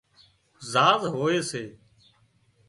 [0.71, 1.63] زاز هوئي سي